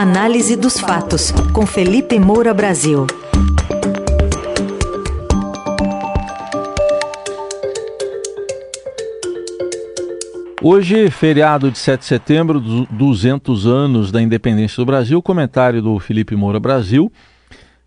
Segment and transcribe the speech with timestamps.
[0.00, 3.04] Análise dos fatos, com Felipe Moura Brasil.
[10.62, 16.36] Hoje, feriado de 7 de setembro, 200 anos da independência do Brasil, comentário do Felipe
[16.36, 17.10] Moura Brasil.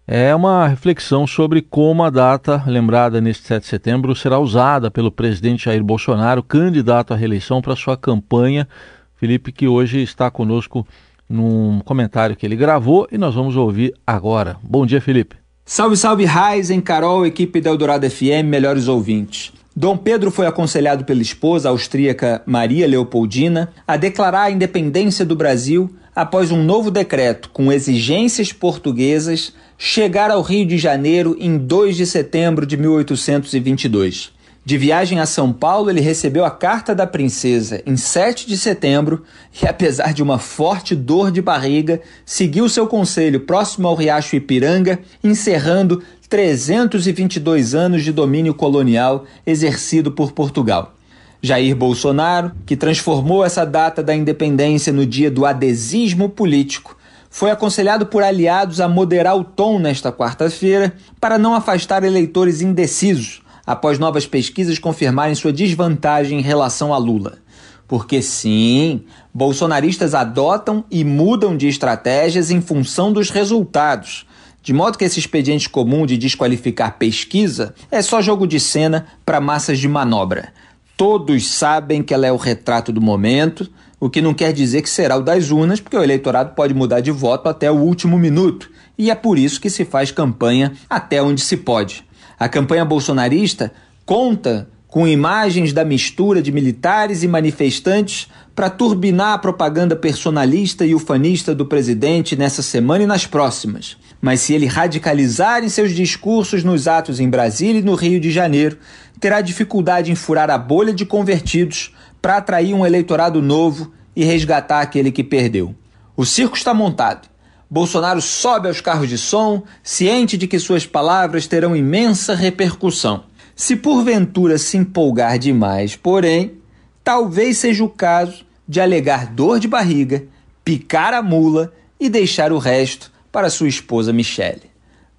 [0.06, 5.14] É uma reflexão sobre como a data lembrada neste 7 de setembro será usada pelo
[5.14, 8.68] presidente Jair Bolsonaro, candidato à reeleição para sua campanha.
[9.16, 10.86] Felipe, que hoje está conosco
[11.32, 14.58] num comentário que ele gravou e nós vamos ouvir agora.
[14.62, 15.36] Bom dia, Felipe.
[15.66, 19.54] Salve, salve, Raizen, Carol, equipe da Eldorado FM, melhores ouvintes.
[19.74, 25.90] Dom Pedro foi aconselhado pela esposa austríaca Maria Leopoldina a declarar a independência do Brasil
[26.14, 32.06] após um novo decreto com exigências portuguesas chegar ao Rio de Janeiro em 2 de
[32.06, 34.34] setembro de 1822.
[34.64, 39.24] De viagem a São Paulo, ele recebeu a carta da princesa em 7 de setembro
[39.60, 45.00] e, apesar de uma forte dor de barriga, seguiu seu conselho próximo ao Riacho Ipiranga,
[45.24, 50.94] encerrando 322 anos de domínio colonial exercido por Portugal.
[51.42, 56.96] Jair Bolsonaro, que transformou essa data da independência no dia do adesismo político,
[57.32, 63.41] foi aconselhado por aliados a moderar o tom nesta quarta-feira para não afastar eleitores indecisos
[63.66, 67.40] após novas pesquisas confirmarem sua desvantagem em relação a Lula.
[67.88, 74.26] Porque sim, bolsonaristas adotam e mudam de estratégias em função dos resultados.
[74.64, 79.42] De modo que esse expediente comum de desqualificar pesquisa é só jogo de cena para
[79.42, 80.54] massas de manobra.
[80.96, 84.90] Todos sabem que ela é o retrato do momento, o que não quer dizer que
[84.90, 88.70] será o das urnas, porque o eleitorado pode mudar de voto até o último minuto.
[88.98, 92.06] E é por isso que se faz campanha até onde se pode.
[92.42, 93.72] A campanha bolsonarista
[94.04, 100.96] conta com imagens da mistura de militares e manifestantes para turbinar a propaganda personalista e
[100.96, 103.96] ufanista do presidente nessa semana e nas próximas.
[104.20, 108.32] Mas se ele radicalizar em seus discursos nos atos em Brasília e no Rio de
[108.32, 108.80] Janeiro,
[109.20, 114.82] terá dificuldade em furar a bolha de convertidos para atrair um eleitorado novo e resgatar
[114.82, 115.76] aquele que perdeu.
[116.18, 117.31] O circo está montado
[117.72, 123.24] Bolsonaro sobe aos carros de som, ciente de que suas palavras terão imensa repercussão.
[123.56, 126.56] Se porventura se empolgar demais, porém,
[127.02, 130.26] talvez seja o caso de alegar dor de barriga,
[130.66, 134.70] picar a mula e deixar o resto para sua esposa Michele.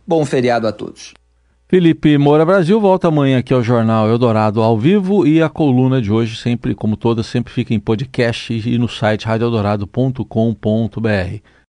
[0.06, 1.14] Bom feriado a todos.
[1.66, 6.12] Felipe Moura Brasil volta amanhã aqui ao Jornal Eldorado ao vivo e a coluna de
[6.12, 11.40] hoje sempre, como todas, sempre fica em podcast e no site radioeldorado.com.br.